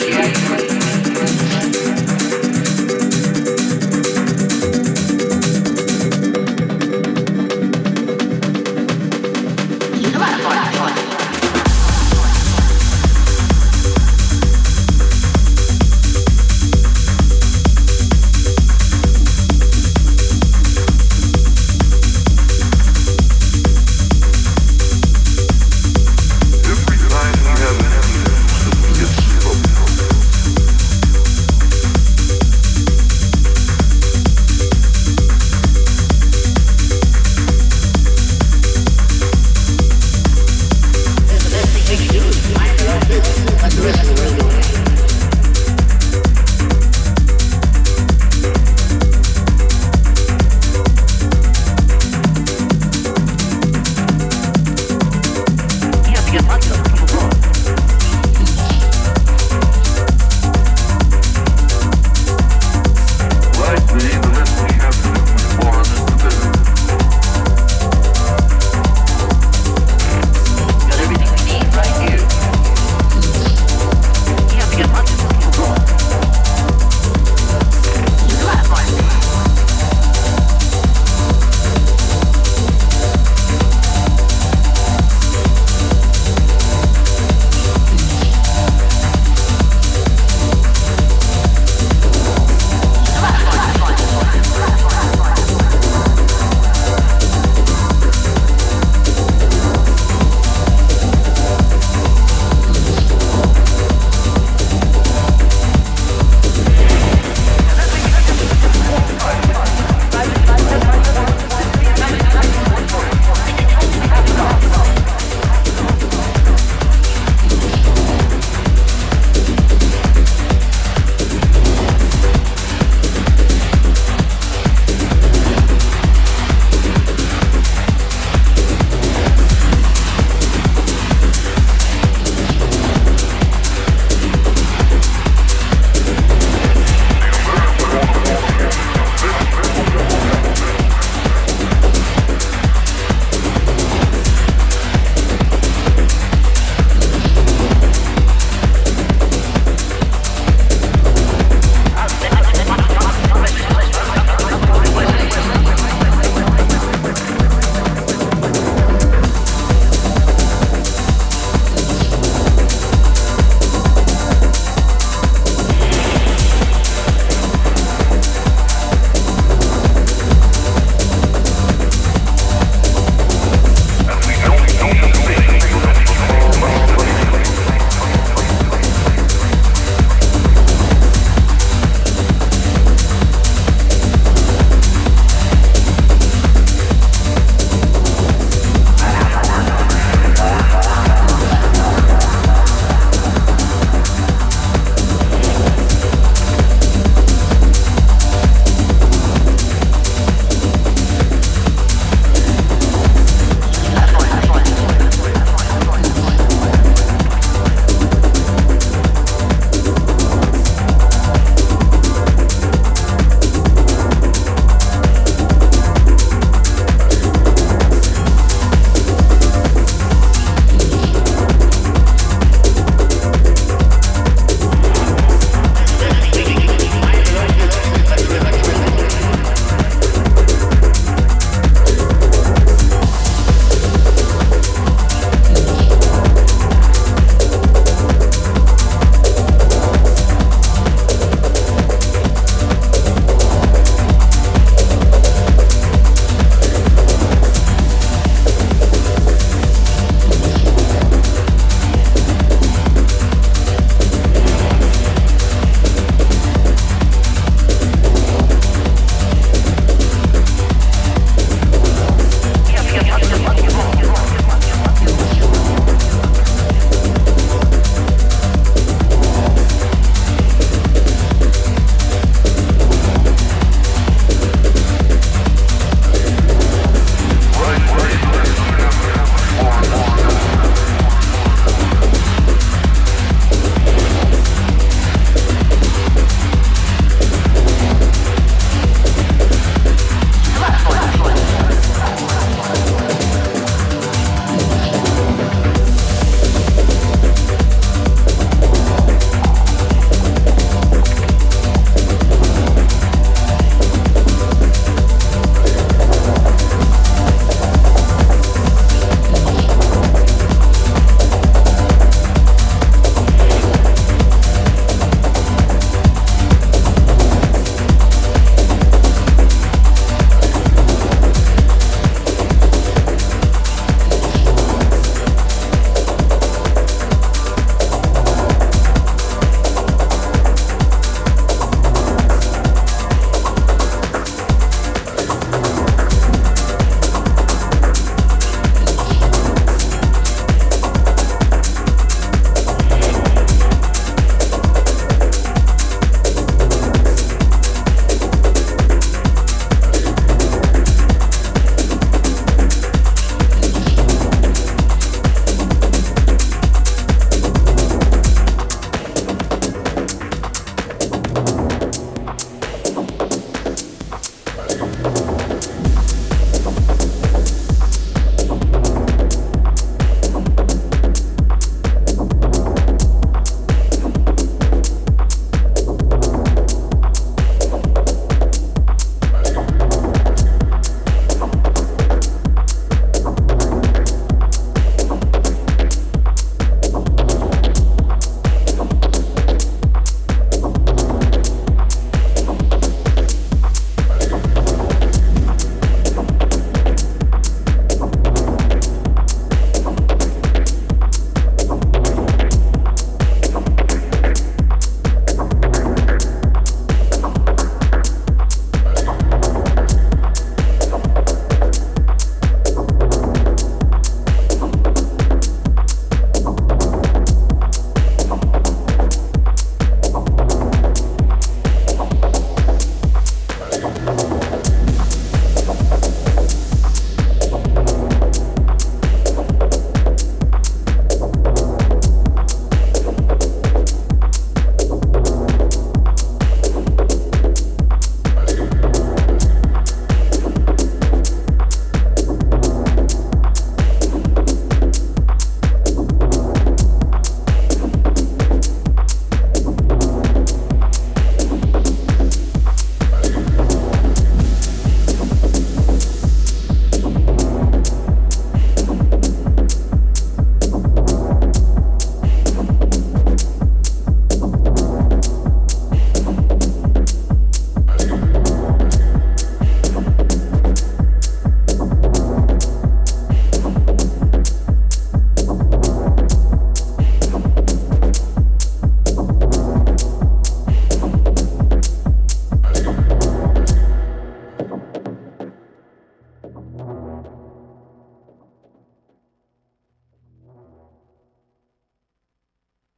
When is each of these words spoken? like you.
like 0.00 0.14
you. 0.14 0.21